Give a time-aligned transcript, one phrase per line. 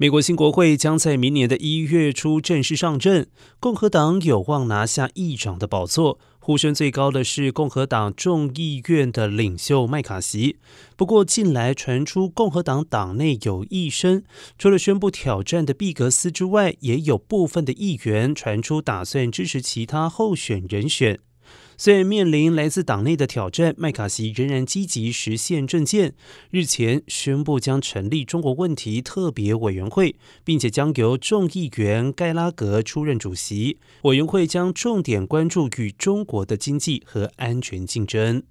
[0.00, 3.28] 美国新国会将在明年的一月初正式上阵，
[3.60, 6.18] 共和党有望拿下议长的宝座。
[6.38, 10.56] 呼声最高的是共和党众议院的领袖麦卡锡。
[10.96, 14.22] 不过，近来传出共和党党内有异声，
[14.56, 21.20] 除了宣布挑战的毕格斯之外，也有部分的议员传出打算支持其他候选人选。
[21.80, 26.12] 虽然面临来自党内的挑战，麦卡锡仍然积极实现政见。
[26.50, 30.14] 日前宣布将成立中国问题特别委员会，
[30.44, 33.78] 并且将由众议员盖拉格出任主席。
[34.02, 38.42] 委员会将重点关注与中国的经济和安全竞争。